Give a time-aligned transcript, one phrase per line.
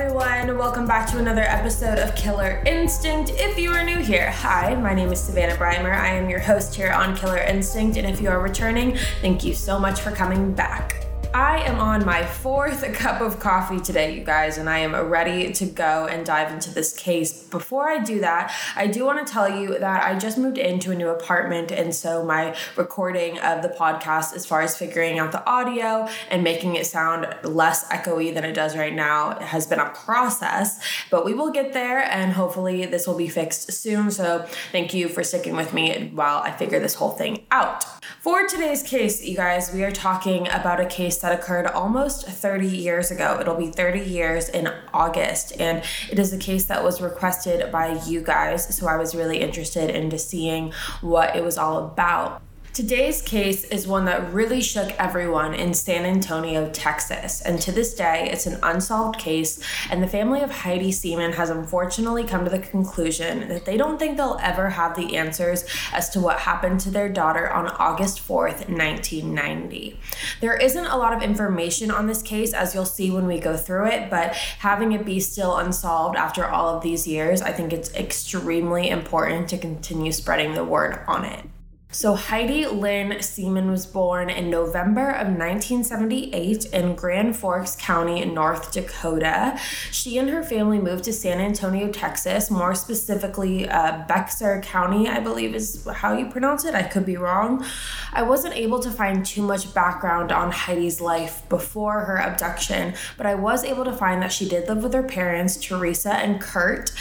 [0.00, 0.56] everyone.
[0.56, 3.32] Welcome back to another episode of Killer Instinct.
[3.34, 5.94] If you are new here, hi, my name is Savannah Breimer.
[5.94, 9.52] I am your host here on Killer Instinct, and if you are returning, thank you
[9.52, 10.99] so much for coming back.
[11.32, 15.52] I am on my fourth cup of coffee today, you guys, and I am ready
[15.52, 17.44] to go and dive into this case.
[17.44, 20.90] Before I do that, I do want to tell you that I just moved into
[20.90, 25.30] a new apartment, and so my recording of the podcast, as far as figuring out
[25.30, 29.78] the audio and making it sound less echoey than it does right now, has been
[29.78, 30.80] a process.
[31.10, 34.10] But we will get there, and hopefully, this will be fixed soon.
[34.10, 37.84] So, thank you for sticking with me while I figure this whole thing out.
[38.20, 42.66] For today's case, you guys, we are talking about a case that occurred almost 30
[42.66, 43.38] years ago.
[43.40, 48.00] It'll be 30 years in August, and it is a case that was requested by
[48.06, 48.74] you guys.
[48.76, 52.42] So I was really interested into seeing what it was all about.
[52.72, 57.40] Today's case is one that really shook everyone in San Antonio, Texas.
[57.40, 59.60] And to this day, it's an unsolved case.
[59.90, 63.98] And the family of Heidi Seeman has unfortunately come to the conclusion that they don't
[63.98, 68.20] think they'll ever have the answers as to what happened to their daughter on August
[68.20, 69.98] 4th, 1990.
[70.40, 73.56] There isn't a lot of information on this case, as you'll see when we go
[73.56, 77.72] through it, but having it be still unsolved after all of these years, I think
[77.72, 81.44] it's extremely important to continue spreading the word on it.
[81.92, 88.70] So, Heidi Lynn Seeman was born in November of 1978 in Grand Forks County, North
[88.70, 89.58] Dakota.
[89.90, 95.18] She and her family moved to San Antonio, Texas, more specifically, uh, Bexar County, I
[95.18, 96.76] believe is how you pronounce it.
[96.76, 97.66] I could be wrong.
[98.12, 103.26] I wasn't able to find too much background on Heidi's life before her abduction, but
[103.26, 106.92] I was able to find that she did live with her parents, Teresa and Kurt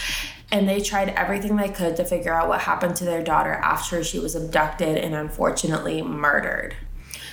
[0.51, 4.03] and they tried everything they could to figure out what happened to their daughter after
[4.03, 6.75] she was abducted and unfortunately murdered.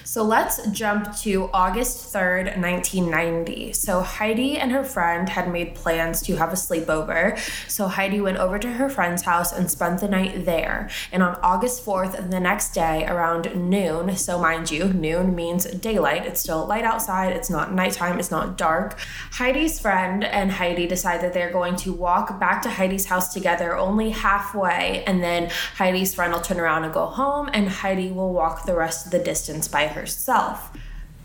[0.07, 3.73] So let's jump to August 3rd, 1990.
[3.73, 7.37] So Heidi and her friend had made plans to have a sleepover.
[7.69, 10.89] So Heidi went over to her friend's house and spent the night there.
[11.11, 16.25] And on August 4th, the next day around noon, so mind you, noon means daylight.
[16.25, 19.01] It's still light outside, it's not nighttime, it's not dark.
[19.33, 23.77] Heidi's friend and Heidi decide that they're going to walk back to Heidi's house together
[23.77, 25.03] only halfway.
[25.05, 28.77] And then Heidi's friend will turn around and go home, and Heidi will walk the
[28.77, 30.71] rest of the distance by herself.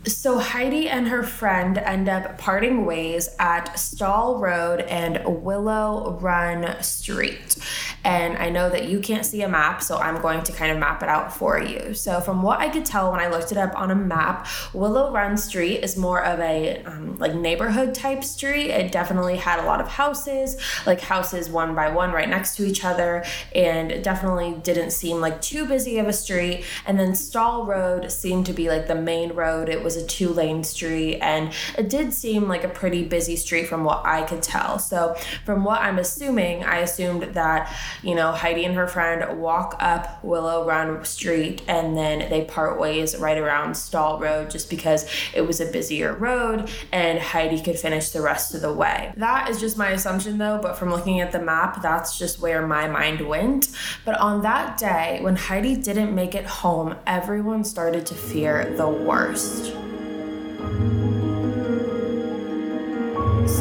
[0.07, 6.81] So Heidi and her friend end up parting ways at Stahl Road and Willow Run
[6.81, 7.55] Street.
[8.03, 10.77] And I know that you can't see a map, so I'm going to kind of
[10.79, 11.93] map it out for you.
[11.93, 15.11] So, from what I could tell when I looked it up on a map, Willow
[15.11, 18.71] Run Street is more of a um, like neighborhood type street.
[18.71, 22.65] It definitely had a lot of houses, like houses one by one right next to
[22.65, 23.23] each other,
[23.53, 26.65] and definitely didn't seem like too busy of a street.
[26.87, 29.69] And then Stahl Road seemed to be like the main road.
[29.69, 33.67] It was a two lane street, and it did seem like a pretty busy street
[33.67, 34.79] from what I could tell.
[34.79, 37.71] So, from what I'm assuming, I assumed that
[38.03, 42.79] you know, Heidi and her friend walk up Willow Run Street and then they part
[42.79, 47.77] ways right around Stahl Road just because it was a busier road and Heidi could
[47.77, 49.13] finish the rest of the way.
[49.17, 52.65] That is just my assumption though, but from looking at the map, that's just where
[52.65, 53.69] my mind went.
[54.05, 58.87] But on that day, when Heidi didn't make it home, everyone started to fear the
[58.87, 59.73] worst.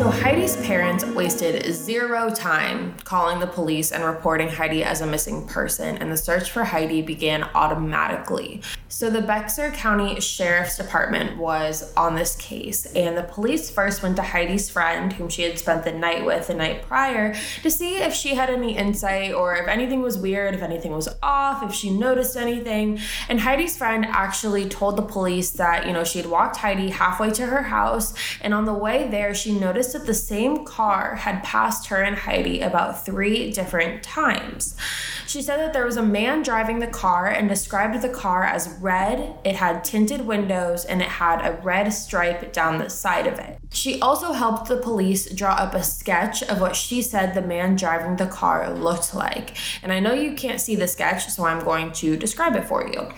[0.00, 5.46] So Heidi's parents wasted zero time calling the police and reporting Heidi as a missing
[5.46, 8.62] person, and the search for Heidi began automatically.
[8.88, 14.16] So the Bexar County Sheriff's Department was on this case, and the police first went
[14.16, 17.98] to Heidi's friend, whom she had spent the night with the night prior, to see
[17.98, 21.74] if she had any insight or if anything was weird, if anything was off, if
[21.74, 22.98] she noticed anything.
[23.28, 27.30] And Heidi's friend actually told the police that, you know, she had walked Heidi halfway
[27.32, 31.42] to her house, and on the way there, she noticed that the same car had
[31.42, 34.76] passed her and Heidi about three different times.
[35.26, 38.68] She said that there was a man driving the car and described the car as
[38.80, 39.34] red.
[39.44, 43.58] It had tinted windows and it had a red stripe down the side of it.
[43.72, 47.76] She also helped the police draw up a sketch of what she said the man
[47.76, 49.56] driving the car looked like.
[49.84, 52.88] And I know you can't see the sketch, so I'm going to describe it for
[52.88, 53.08] you.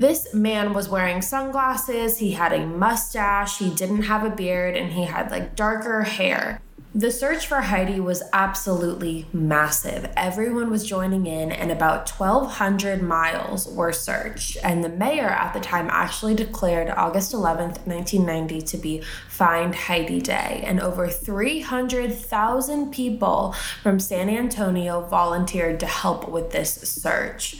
[0.00, 4.94] This man was wearing sunglasses, he had a mustache, he didn't have a beard, and
[4.94, 6.62] he had like darker hair.
[6.94, 10.10] The search for Heidi was absolutely massive.
[10.16, 14.56] Everyone was joining in, and about 1,200 miles were searched.
[14.64, 20.22] And the mayor at the time actually declared August 11th, 1990, to be Find Heidi
[20.22, 20.64] Day.
[20.64, 27.58] And over 300,000 people from San Antonio volunteered to help with this search.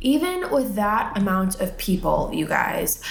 [0.00, 3.02] Even with that amount of people, you guys,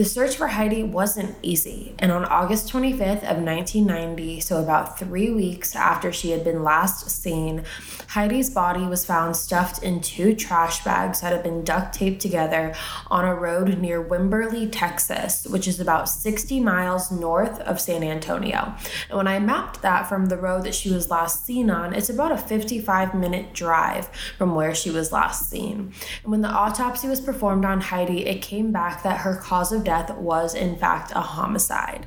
[0.00, 5.30] The search for Heidi wasn't easy, and on August 25th of 1990, so about 3
[5.32, 7.64] weeks after she had been last seen,
[8.08, 12.74] Heidi's body was found stuffed in two trash bags that had been duct taped together
[13.10, 18.74] on a road near Wimberley, Texas, which is about 60 miles north of San Antonio.
[19.10, 22.08] And when I mapped that from the road that she was last seen on, it's
[22.08, 24.08] about a 55 minute drive
[24.38, 25.92] from where she was last seen.
[26.22, 29.84] And when the autopsy was performed on Heidi, it came back that her cause of
[29.84, 32.06] death was, in fact, a homicide.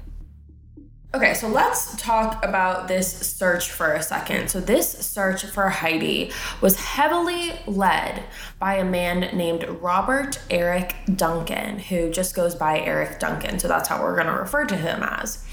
[1.15, 4.49] Okay, so let's talk about this search for a second.
[4.49, 8.23] So, this search for Heidi was heavily led
[8.57, 13.59] by a man named Robert Eric Duncan, who just goes by Eric Duncan.
[13.59, 15.45] So, that's how we're going to refer to him as.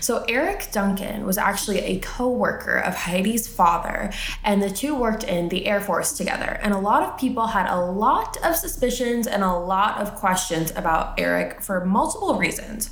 [0.00, 4.12] So, Eric Duncan was actually a co worker of Heidi's father,
[4.44, 6.60] and the two worked in the Air Force together.
[6.62, 10.72] And a lot of people had a lot of suspicions and a lot of questions
[10.76, 12.90] about Eric for multiple reasons.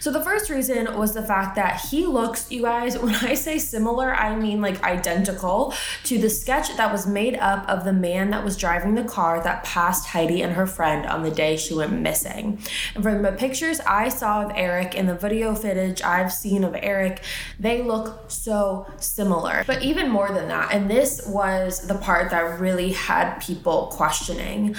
[0.00, 3.58] So the first reason was the fact that he looks, you guys, when I say
[3.58, 5.74] similar, I mean like identical
[6.04, 9.42] to the sketch that was made up of the man that was driving the car
[9.42, 12.58] that passed Heidi and her friend on the day she went missing.
[12.94, 16.74] And from the pictures I saw of Eric and the video footage I've seen of
[16.78, 17.22] Eric,
[17.58, 19.64] they look so similar.
[19.66, 24.76] But even more than that, and this was the part that really had people questioning.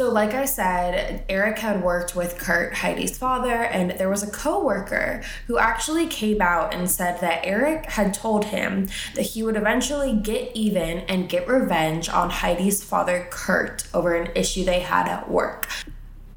[0.00, 4.30] So, like I said, Eric had worked with Kurt, Heidi's father, and there was a
[4.30, 9.56] coworker who actually came out and said that Eric had told him that he would
[9.56, 15.06] eventually get even and get revenge on Heidi's father, Kurt, over an issue they had
[15.06, 15.68] at work.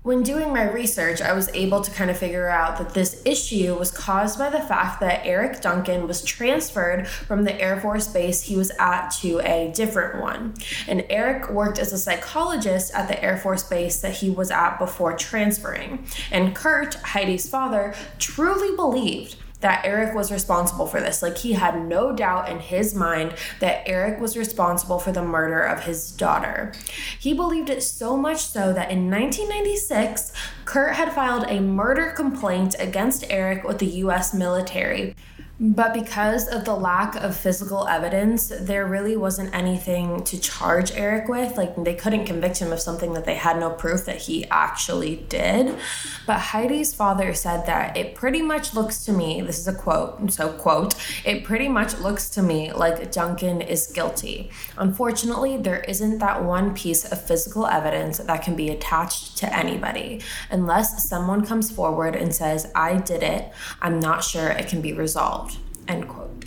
[0.04, 3.74] When doing my research, I was able to kind of figure out that this issue
[3.80, 8.42] was caused by the fact that Eric Duncan was transferred from the Air Force base
[8.44, 10.56] he was at to a different one.
[10.90, 14.78] And Eric worked as a psychologist at the Air Force base that he was at
[14.78, 16.06] before transferring.
[16.34, 21.24] And Kurt, Heidi's father, truly believed that Eric was responsible for this.
[21.24, 25.62] Like he had no doubt in his mind that Eric was responsible for the murder
[25.62, 26.74] of his daughter.
[27.18, 30.34] He believed it so much so that in 1996,
[30.66, 35.16] Kurt had filed a murder complaint against Eric with the US military.
[35.60, 41.30] But because of the lack of physical evidence, there really wasn't anything to charge Eric
[41.30, 41.58] with.
[41.58, 45.18] Like, they couldn't convict him of something that they had no proof that he actually
[45.30, 45.78] did.
[46.26, 50.32] But Heidi's father said that it pretty much looks to me, this is a quote,
[50.32, 54.50] so quote, it pretty much looks to me like Duncan is guilty.
[54.78, 60.20] Unfortunately, there isn't that one piece of physical evidence that can be attached to anybody.
[60.50, 63.54] Unless someone comes forward and says, I did it,
[63.84, 65.53] I'm not sure it can be resolved.
[65.88, 66.46] End quote.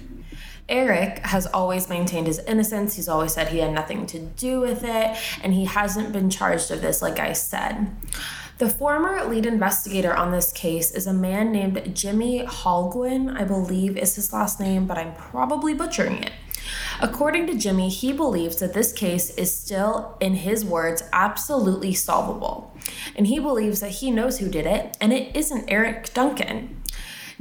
[0.68, 2.96] Eric has always maintained his innocence.
[2.96, 6.70] He's always said he had nothing to do with it, and he hasn't been charged
[6.70, 7.94] of this, like I said.
[8.58, 13.96] The former lead investigator on this case is a man named Jimmy Holguin, I believe
[13.96, 16.32] is his last name, but I'm probably butchering it.
[17.00, 22.74] According to Jimmy, he believes that this case is still, in his words, absolutely solvable.
[23.14, 26.82] And he believes that he knows who did it, and it isn't Eric Duncan.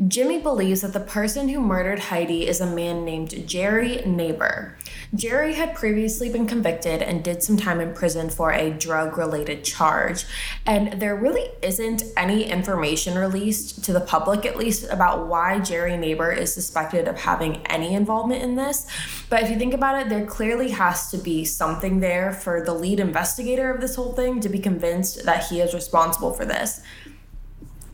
[0.10, 4.76] Jimmy believes that the person who murdered Heidi is a man named Jerry Neighbor.
[5.14, 9.64] Jerry had previously been convicted and did some time in prison for a drug related
[9.64, 10.26] charge.
[10.66, 15.96] And there really isn't any information released to the public, at least, about why Jerry
[15.96, 18.88] Neighbor is suspected of having any involvement in this.
[19.30, 22.74] But if you think about it, there clearly has to be something there for the
[22.74, 26.82] lead investigator of this whole thing to be convinced that he is responsible for this.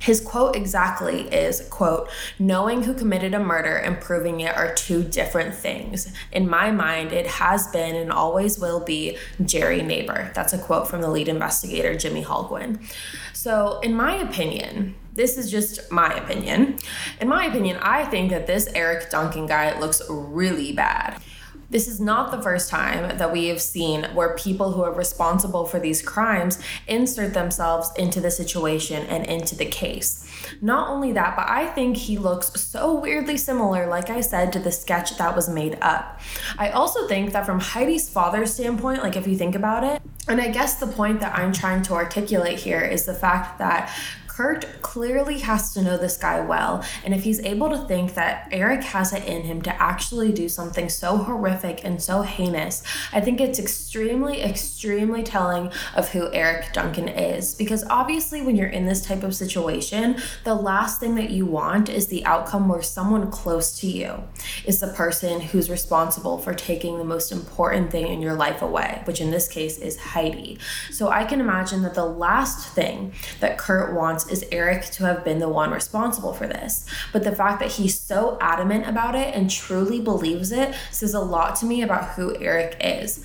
[0.02, 5.04] His quote exactly is, quote, knowing who committed a murder and proving it are two
[5.04, 6.12] different things.
[6.32, 10.32] In my mind, it has been and always will be Jerry Neighbor.
[10.34, 12.84] That's a quote from the lead investigator, Jimmy Holguin.
[13.34, 16.80] So, in my opinion, this is just my opinion.
[17.20, 21.22] In my opinion, I think that this Eric Duncan guy looks really bad.
[21.72, 25.66] This is not the first time that we have seen where people who are responsible
[25.66, 30.28] for these crimes insert themselves into the situation and into the case.
[30.62, 34.60] Not only that, but I think he looks so weirdly similar, like I said, to
[34.60, 36.20] the sketch that was made up.
[36.58, 40.42] I also think that from Heidi's father's standpoint, like if you think about it, and
[40.42, 43.92] I guess the point that I'm trying to articulate here is the fact that
[44.32, 48.48] Kurt clearly has to know this guy well, and if he's able to think that
[48.50, 53.20] Eric has it in him to actually do something so horrific and so heinous, I
[53.20, 57.56] think it's extremely, extremely telling of who Eric Duncan is.
[57.56, 61.90] Because obviously, when you're in this type of situation, the last thing that you want
[61.90, 64.24] is the outcome where someone close to you
[64.66, 69.02] is the person who's responsible for taking the most important thing in your life away,
[69.04, 70.58] which in this case is Heidi.
[70.90, 73.12] So I can imagine that the last thing
[73.42, 76.86] that Kurt wants wants is Eric to have been the one responsible for this.
[77.14, 81.20] But the fact that he's so adamant about it and truly believes it says a
[81.20, 83.24] lot to me about who Eric is.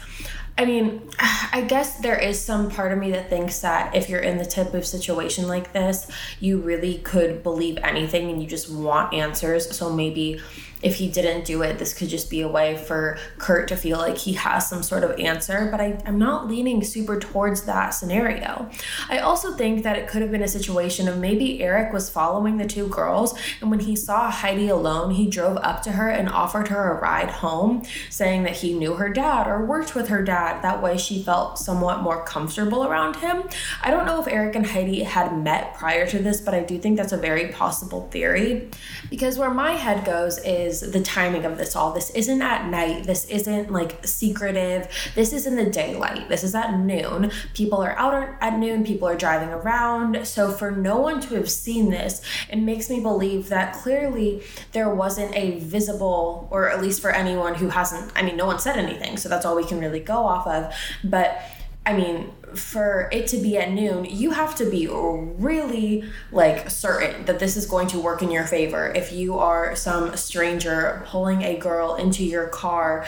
[0.59, 4.21] I mean, I guess there is some part of me that thinks that if you're
[4.21, 6.11] in the type of situation like this,
[6.41, 9.75] you really could believe anything and you just want answers.
[9.77, 10.41] So maybe
[10.83, 13.99] if he didn't do it, this could just be a way for Kurt to feel
[13.99, 15.69] like he has some sort of answer.
[15.71, 18.71] But I, I'm not leaning super towards that scenario.
[19.09, 22.57] I also think that it could have been a situation of maybe Eric was following
[22.57, 26.29] the two girls, and when he saw Heidi alone, he drove up to her and
[26.29, 30.23] offered her a ride home, saying that he knew her dad or worked with her
[30.23, 30.63] dad.
[30.63, 33.45] That way she felt somewhat more comfortable around him.
[33.83, 36.79] I don't know if Eric and Heidi had met prior to this, but I do
[36.79, 38.69] think that's a very possible theory.
[39.11, 41.93] Because where my head goes is is the timing of this all.
[41.93, 43.05] This isn't at night.
[43.05, 44.89] This isn't like secretive.
[45.15, 46.29] This is in the daylight.
[46.29, 47.31] This is at noon.
[47.55, 48.85] People are out at noon.
[48.85, 50.27] People are driving around.
[50.27, 52.21] So for no one to have seen this,
[52.51, 54.43] it makes me believe that clearly
[54.73, 58.59] there wasn't a visible, or at least for anyone who hasn't, I mean, no one
[58.59, 59.17] said anything.
[59.17, 60.75] So that's all we can really go off of.
[61.05, 61.41] But
[61.87, 66.03] I mean, for it to be at noon, you have to be really
[66.33, 68.89] like certain that this is going to work in your favor.
[68.89, 73.07] If you are some stranger pulling a girl into your car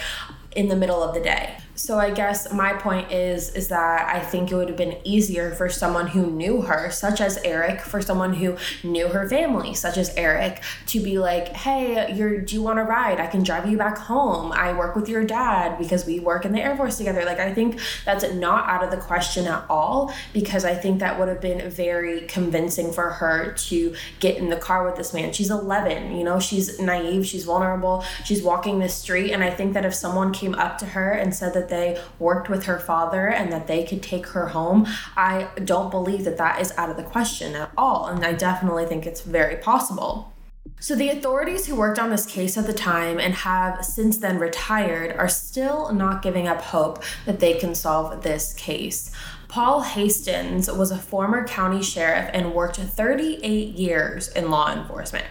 [0.54, 1.56] in the middle of the day.
[1.78, 5.52] So I guess my point is is that I think it would have been easier
[5.54, 9.96] for someone who knew her, such as Eric, for someone who knew her family, such
[9.96, 13.20] as Eric, to be like, "Hey, you're do you want to ride?
[13.20, 14.50] I can drive you back home.
[14.50, 17.54] I work with your dad because we work in the Air Force together." Like I
[17.54, 21.40] think that's not out of the question at all because I think that would have
[21.40, 25.32] been very convincing for her to get in the car with this man.
[25.32, 29.74] She's 11, you know, she's naive, she's vulnerable, she's walking the street and I think
[29.74, 33.28] that if someone came up to her and said that they worked with her father
[33.28, 36.96] and that they could take her home, I don't believe that that is out of
[36.96, 38.06] the question at all.
[38.06, 40.32] And I definitely think it's very possible.
[40.80, 44.38] So, the authorities who worked on this case at the time and have since then
[44.38, 49.10] retired are still not giving up hope that they can solve this case.
[49.48, 55.26] Paul Hastings was a former county sheriff and worked 38 years in law enforcement.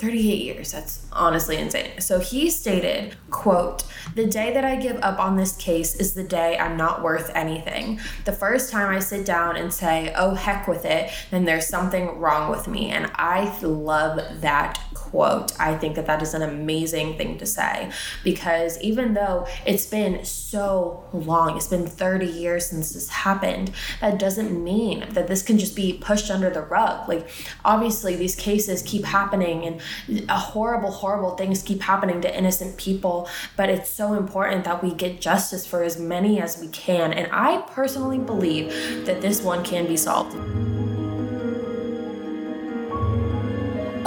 [0.00, 5.18] 38 years that's honestly insane so he stated quote the day that i give up
[5.18, 9.26] on this case is the day i'm not worth anything the first time i sit
[9.26, 13.54] down and say oh heck with it then there's something wrong with me and i
[13.62, 14.80] love that
[15.10, 15.52] quote.
[15.58, 17.90] I think that that is an amazing thing to say
[18.22, 24.18] because even though it's been so long, it's been 30 years since this happened, that
[24.18, 27.08] doesn't mean that this can just be pushed under the rug.
[27.08, 27.28] Like,
[27.64, 29.80] obviously, these cases keep happening and
[30.28, 35.20] horrible, horrible things keep happening to innocent people, but it's so important that we get
[35.20, 37.12] justice for as many as we can.
[37.12, 38.70] And I personally believe
[39.06, 40.36] that this one can be solved.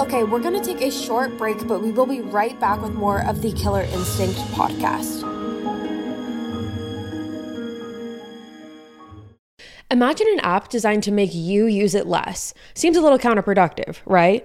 [0.00, 2.94] Okay, we're going to take a short break, but we will be right back with
[2.94, 5.22] more of the Killer Instinct podcast.
[9.90, 12.52] Imagine an app designed to make you use it less.
[12.74, 14.44] Seems a little counterproductive, right?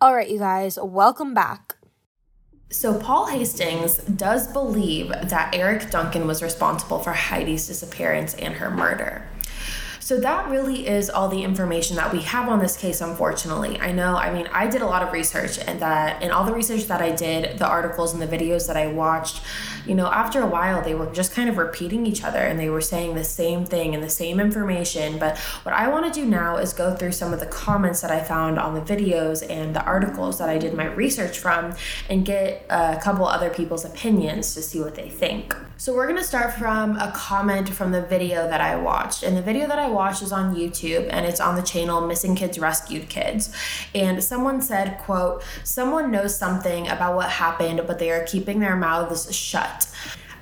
[0.00, 1.74] All right, you guys, welcome back.
[2.70, 8.70] So, Paul Hastings does believe that Eric Duncan was responsible for Heidi's disappearance and her
[8.70, 9.26] murder.
[10.08, 13.78] So that really is all the information that we have on this case, unfortunately.
[13.78, 16.54] I know, I mean, I did a lot of research and that, in all the
[16.54, 19.42] research that I did, the articles and the videos that I watched,
[19.84, 22.70] you know, after a while, they were just kind of repeating each other and they
[22.70, 25.18] were saying the same thing and the same information.
[25.18, 28.10] But what I want to do now is go through some of the comments that
[28.10, 31.74] I found on the videos and the articles that I did my research from
[32.08, 35.54] and get a couple other people's opinions to see what they think.
[35.76, 39.22] So we're going to start from a comment from the video that I watched.
[39.22, 42.36] And the video that I watched is on YouTube and it's on the channel Missing
[42.36, 43.54] Kids Rescued Kids.
[43.94, 48.76] And someone said, quote, someone knows something about what happened, but they are keeping their
[48.76, 49.90] mouths shut.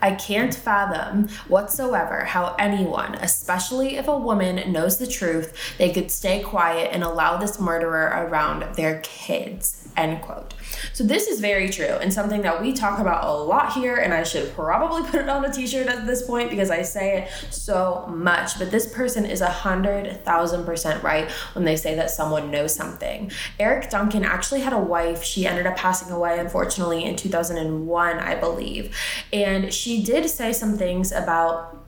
[0.02, 6.10] I can't fathom whatsoever how anyone, especially if a woman knows the truth, they could
[6.10, 9.88] stay quiet and allow this murderer around their kids.
[9.96, 10.52] End quote.
[10.92, 14.12] So this is very true and something that we talk about a lot here and
[14.12, 17.52] I should probably put it on a t-shirt at this point because I say it
[17.52, 18.58] so much.
[18.58, 22.74] But this person is a hundred thousand percent right when they say that someone knows
[22.74, 23.30] something.
[23.58, 25.22] Eric Duncan actually had a wife.
[25.22, 28.96] She ended up passing away unfortunately in 2001, I believe.
[29.32, 31.85] And she did say some things about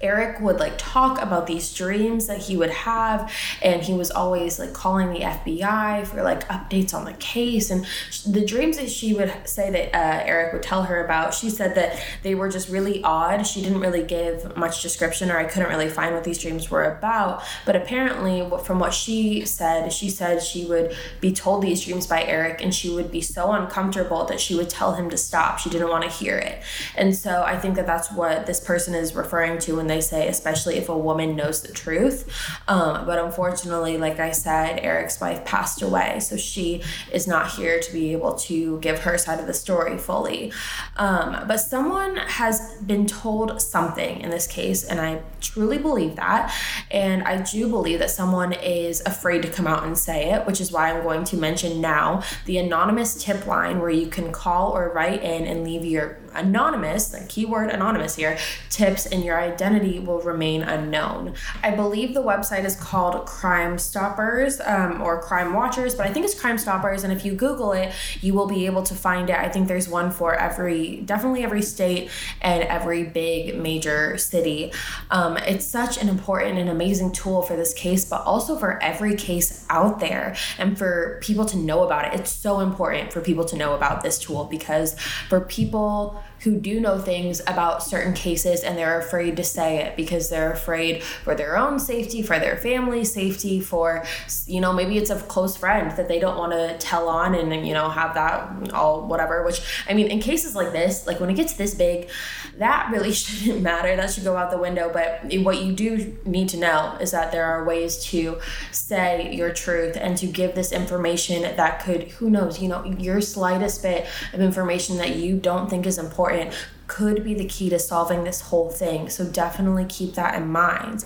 [0.00, 4.58] Eric would like talk about these dreams that he would have, and he was always
[4.58, 7.70] like calling the FBI for like updates on the case.
[7.70, 7.86] And
[8.26, 11.74] the dreams that she would say that uh, Eric would tell her about, she said
[11.76, 13.46] that they were just really odd.
[13.46, 16.84] She didn't really give much description, or I couldn't really find what these dreams were
[16.84, 17.42] about.
[17.64, 22.24] But apparently, from what she said, she said she would be told these dreams by
[22.24, 25.58] Eric, and she would be so uncomfortable that she would tell him to stop.
[25.58, 26.62] She didn't want to hear it.
[26.96, 30.28] And so I think that that's what this person is referring to when they say,
[30.28, 32.28] especially if a woman knows the truth.
[32.68, 37.80] Um, but unfortunately, like I said, Eric's wife passed away, so she is not here
[37.80, 40.52] to be able to give her side of the story fully.
[40.96, 46.54] Um, but someone has been told something in this case, and I truly believe that.
[46.90, 50.60] And I do believe that someone is afraid to come out and say it, which
[50.60, 54.72] is why I'm going to mention now the anonymous tip line where you can call
[54.72, 58.38] or write in and leave your anonymous, the keyword anonymous here,
[58.70, 61.34] tips and your identity will remain unknown.
[61.62, 66.24] I believe the website is called Crime Stoppers um, or Crime Watchers, but I think
[66.24, 67.04] it's Crime Stoppers.
[67.04, 69.36] And if you Google it, you will be able to find it.
[69.36, 74.72] I think there's one for every, definitely every state and every big major city.
[75.10, 79.14] Um, it's such an important and amazing tool for this case, but also for every
[79.14, 82.20] case out there and for people to know about it.
[82.20, 86.78] It's so important for people to know about this tool because for people who do
[86.78, 91.34] know things about certain cases and they're afraid to say it because they're afraid for
[91.34, 94.04] their own safety, for their family safety, for,
[94.46, 97.66] you know, maybe it's a close friend that they don't want to tell on and,
[97.66, 99.44] you know, have that all whatever.
[99.44, 102.08] Which, I mean, in cases like this, like when it gets this big,
[102.58, 103.94] that really shouldn't matter.
[103.96, 104.90] That should go out the window.
[104.92, 108.38] But what you do need to know is that there are ways to
[108.72, 113.20] say your truth and to give this information that could, who knows, you know, your
[113.20, 116.54] slightest bit of information that you don't think is important
[116.86, 119.08] could be the key to solving this whole thing.
[119.10, 121.04] So definitely keep that in mind.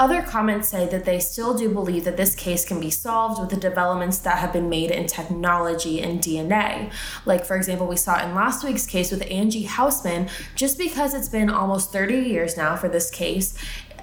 [0.00, 3.50] Other comments say that they still do believe that this case can be solved with
[3.50, 6.90] the developments that have been made in technology and DNA.
[7.26, 11.28] Like, for example, we saw in last week's case with Angie Housman, just because it's
[11.28, 13.54] been almost 30 years now for this case,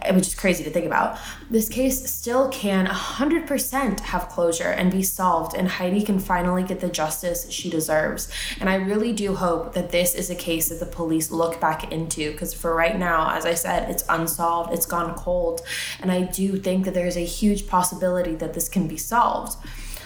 [0.01, 1.17] Eh, which is crazy to think about.
[1.49, 6.79] This case still can 100% have closure and be solved, and Heidi can finally get
[6.79, 8.29] the justice she deserves.
[8.59, 11.91] And I really do hope that this is a case that the police look back
[11.91, 15.61] into, because for right now, as I said, it's unsolved, it's gone cold,
[16.01, 19.57] and I do think that there's a huge possibility that this can be solved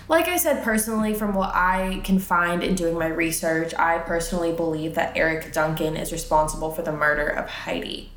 [0.08, 4.51] like I said, personally, from what I can find in doing my research, I personally
[4.51, 8.11] believe that Eric Duncan is responsible for the murder of Heidi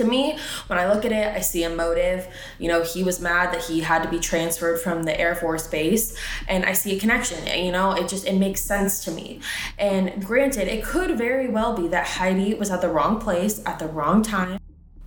[0.00, 2.26] to me, when I look at it, I see a motive.
[2.58, 5.66] You know, he was mad that he had to be transferred from the Air Force
[5.66, 6.16] base,
[6.48, 7.46] and I see a connection.
[7.46, 9.40] You know, it just it makes sense to me.
[9.78, 13.78] And granted, it could very well be that Heidi was at the wrong place at
[13.78, 14.58] the wrong time.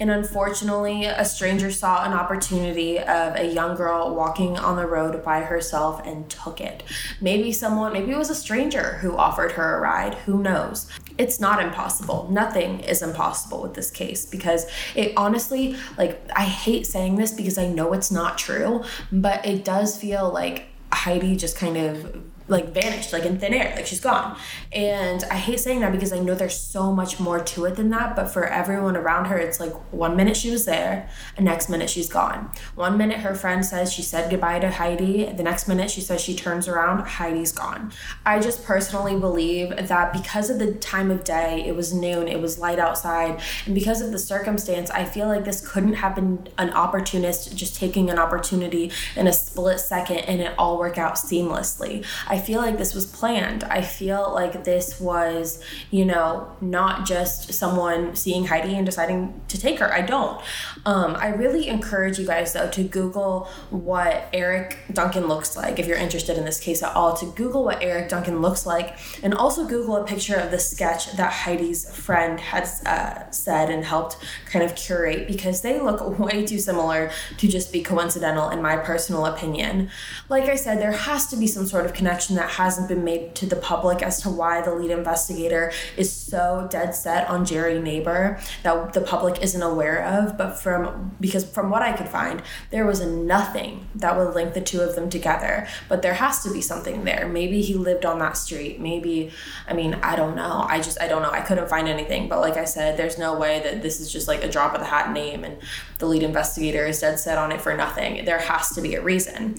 [0.04, 5.24] And unfortunately, a stranger saw an opportunity of a young girl walking on the road
[5.24, 6.84] by herself and took it.
[7.22, 10.90] Maybe someone, maybe it was a stranger who offered her a ride, who knows?
[11.18, 12.28] It's not impossible.
[12.30, 17.58] Nothing is impossible with this case because it honestly, like, I hate saying this because
[17.58, 22.74] I know it's not true, but it does feel like Heidi just kind of like
[22.74, 24.38] vanished, like in thin air, like she's gone.
[24.72, 27.90] And I hate saying that because I know there's so much more to it than
[27.90, 28.16] that.
[28.16, 31.90] But for everyone around her, it's like one minute she was there, and next minute
[31.90, 32.52] she's gone.
[32.76, 36.22] One minute her friend says she said goodbye to Heidi, the next minute she says
[36.22, 37.92] she turns around, Heidi's gone.
[38.26, 42.42] I just personally believe that because of the time of day, it was noon, it
[42.42, 46.48] was light outside, and because of the circumstance, I feel like this couldn't have been
[46.58, 51.16] an opportunist just taking an opportunity in a split second and it all work out
[51.16, 52.06] seamlessly.
[52.34, 53.64] I feel like this was planned.
[53.66, 59.62] I feel like this was, you know, not just someone seeing Heidi and deciding to
[59.62, 59.94] take her.
[59.94, 60.42] I don't.
[60.84, 65.86] Um, I really encourage you guys, though, to Google what Eric Duncan looks like if
[65.86, 69.36] you're interested in this case at all, to Google what Eric Duncan looks like, and
[69.36, 74.18] also Google a picture of the sketch that Heidi's friend had uh, said and helped
[74.48, 78.76] kind of curate because they look way too similar to just be coincidental, in my
[78.76, 79.92] personal opinion.
[80.30, 83.04] Like I said, there has to be some sort of connection connection that hasn't been
[83.04, 87.46] made to the public as to why the lead investigator is so dead set on
[87.46, 90.38] Jerry Neighbor that the public isn't aware of.
[90.38, 94.62] But from because from what I could find, there was nothing that would link the
[94.62, 95.68] two of them together.
[95.90, 97.28] But there has to be something there.
[97.28, 98.80] Maybe he lived on that street.
[98.80, 99.32] Maybe,
[99.68, 100.66] I mean, I don't know.
[100.68, 101.32] I just, I don't know.
[101.32, 102.30] I couldn't find anything.
[102.30, 104.80] But like I said, there's no way that this is just like a drop of
[104.80, 105.58] the hat name and
[106.00, 108.26] the lead investigator is dead set on it for nothing.
[108.26, 109.58] There has to be a reason.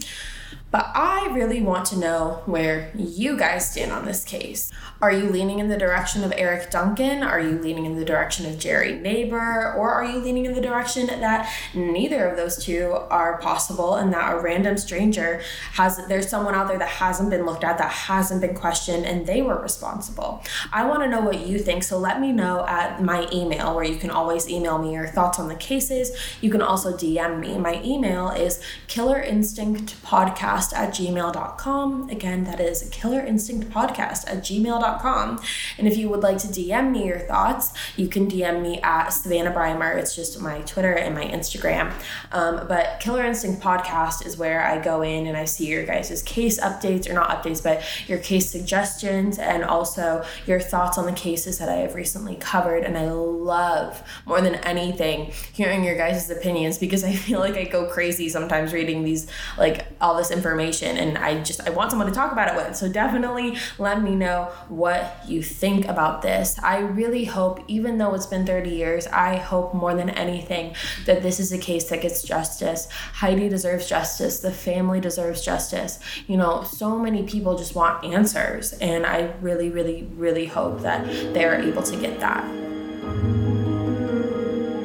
[0.75, 4.73] But I really want to know where you guys stand on this case.
[5.01, 7.23] Are you leaning in the direction of Eric Duncan?
[7.23, 9.73] Are you leaning in the direction of Jerry Neighbor?
[9.75, 14.13] Or are you leaning in the direction that neither of those two are possible and
[14.13, 15.43] that a random stranger
[15.75, 19.29] has, there's someone out there that hasn't been looked at, that hasn't been questioned, and
[19.29, 20.43] they were responsible?
[20.73, 23.85] I want to know what you think, so let me know at my email where
[23.85, 26.11] you can always email me your thoughts on the cases.
[26.41, 27.59] You can also DM me.
[27.59, 32.09] My email is killerinstinctpodcast podcast at gmail.com.
[32.11, 35.41] Again, that is killer instinct podcast at gmail.com.
[35.79, 39.11] And if you would like to DM me your thoughts, you can DM me at
[39.11, 39.97] Savannah Breimer.
[39.97, 41.93] It's just my Twitter and my Instagram.
[42.33, 46.23] Um, but Killer Instinct Podcast is where I go in and I see your guys'
[46.23, 51.13] case updates, or not updates, but your case suggestions and also your thoughts on the
[51.13, 52.85] cases that I have recently covered.
[52.85, 57.65] And I love more than anything hearing your guys' opinions because I feel like I
[57.65, 59.27] go crazy sometimes reading these,
[59.59, 62.57] like all this information information and I just I want someone to talk about it
[62.57, 62.77] with.
[62.77, 66.59] So definitely let me know what you think about this.
[66.63, 70.75] I really hope even though it's been 30 years, I hope more than anything
[71.07, 72.89] that this is a case that gets justice.
[73.15, 75.99] Heidi deserves justice, the family deserves justice.
[76.29, 81.05] You know, so many people just want answers and I really really really hope that
[81.35, 83.44] they are able to get that.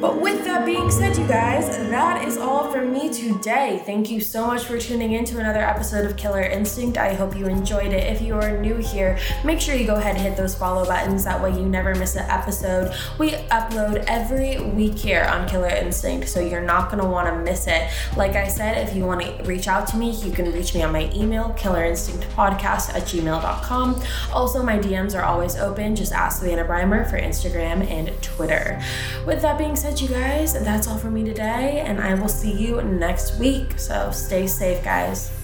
[0.00, 3.82] But with that being said, you guys, that is all from me today.
[3.84, 6.96] Thank you so much for tuning in to another episode of Killer Instinct.
[6.96, 8.10] I hope you enjoyed it.
[8.10, 11.24] If you are new here, make sure you go ahead and hit those follow buttons.
[11.24, 12.94] That way you never miss an episode.
[13.18, 17.36] We upload every week here on Killer Instinct, so you're not going to want to
[17.36, 17.90] miss it.
[18.16, 20.82] Like I said, if you want to reach out to me, you can reach me
[20.82, 24.02] on my email, killerinstinctpodcast at gmail.com.
[24.32, 25.94] Also, my DMs are always open.
[25.94, 28.82] Just ask Savannah Breimer for Instagram and Twitter.
[29.26, 30.52] With that being you guys.
[30.52, 33.78] That's all for me today, and I will see you next week.
[33.78, 35.39] So stay safe, guys.